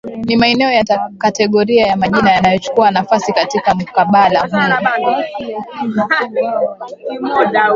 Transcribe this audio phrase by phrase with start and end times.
[0.25, 5.19] Ni maneno ya kategoria ya majina yanachukua nafasi katika mkabala huu